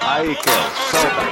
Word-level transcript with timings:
Aí, 0.00 0.34
Kel, 0.34 0.54
solta. 0.90 1.22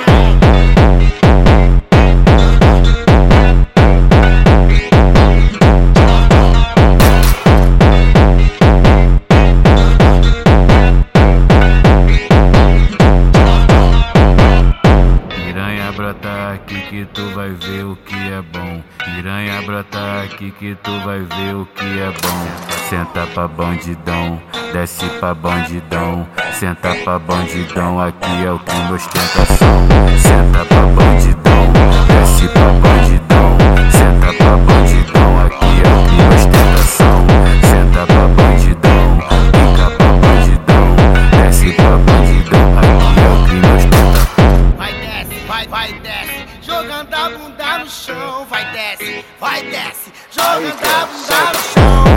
Que 16.89 17.05
tu 17.05 17.23
vai 17.35 17.51
ver 17.51 17.85
o 17.85 17.97
que 17.97 18.17
é 18.17 18.43
bom. 18.43 18.83
Piranha 18.99 19.63
brota 19.63 20.23
aqui 20.23 20.51
que 20.51 20.75
tu 20.75 20.91
vai 21.01 21.21
ver 21.21 21.55
o 21.55 21.67
que 21.67 21.85
é 21.85 22.11
bom. 22.11 22.80
Senta 22.91 23.25
pra 23.25 23.47
bandidão, 23.47 24.43
desce 24.73 25.07
pra 25.21 25.33
bandidão. 25.33 26.27
Senta 26.53 26.93
pra 27.05 27.21
bandidão, 27.21 28.01
aqui 28.01 28.45
é 28.45 28.51
o 28.51 28.59
que 28.59 28.93
ostentação. 28.93 29.87
Senta 30.21 30.65
pra 30.65 30.83
bandidão, 30.87 31.73
desce 32.09 32.49
pra 32.49 32.73
bandidão. 32.73 33.57
Senta 33.93 34.33
pra 34.35 34.57
bandidão, 34.57 35.47
aqui 35.47 35.67
é 35.85 35.89
o 35.89 36.03
que 36.09 36.21
ostentação. 36.35 37.27
Senta 37.63 38.07
pra 38.07 38.27
bandidão, 38.27 39.21
fica 39.53 39.87
pra 39.97 40.13
bandidão. 40.15 40.97
Desce 41.31 41.73
pra 41.73 41.97
bandidão, 41.97 42.71
aqui 42.81 43.21
é 43.21 43.31
o 43.31 43.39
que 43.47 43.55
ostentação. 43.77 44.75
Vai 44.77 44.93
desce, 44.95 45.47
vai, 45.47 45.65
vai 45.69 45.93
desce, 45.93 46.45
jogando 46.61 47.15
a 47.15 47.31
bunda 47.31 47.79
no 47.79 47.87
chão, 47.89 48.45
vai 48.51 48.65
desce, 48.73 49.25
vai 49.41 49.63
desce, 49.63 50.13
jogando 50.33 50.85
a 50.85 51.07
bunda 51.07 51.53
no 51.53 51.59
chão, 51.63 52.10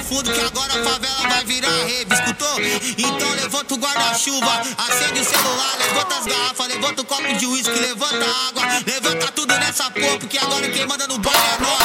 fundo 0.00 0.32
que 0.32 0.40
agora 0.40 0.72
a 0.72 0.84
favela 0.84 1.28
vai 1.28 1.44
virar 1.44 1.68
rave, 1.68 2.06
escutou? 2.10 2.60
Então 2.96 3.30
levanta 3.34 3.74
o 3.74 3.76
guarda-chuva, 3.76 4.62
acende 4.78 5.20
o 5.20 5.24
celular, 5.24 5.76
levanta 5.78 6.14
as 6.16 6.26
garrafas, 6.26 6.68
levanta 6.68 7.02
o 7.02 7.04
copo 7.04 7.34
de 7.34 7.46
uísque, 7.46 7.78
levanta 7.78 8.24
a 8.24 8.48
água, 8.48 8.62
levanta 8.86 9.32
tudo 9.32 9.54
nessa 9.58 9.90
porra, 9.90 10.18
porque 10.18 10.38
agora 10.38 10.68
quem 10.68 10.86
manda 10.86 11.06
no 11.06 11.18
baile 11.18 11.38
é 11.38 11.62
nós. 11.62 11.81